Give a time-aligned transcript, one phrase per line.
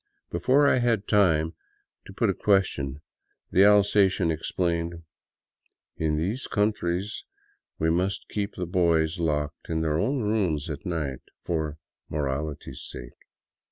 [0.31, 1.53] Before I had time
[2.07, 3.01] to put a question,
[3.51, 5.03] the Alsatian explained:"
[6.05, 7.23] In these countries
[7.77, 11.77] we must keep the boys locked in their own rooms at night, for
[12.09, 13.13] morality's sake."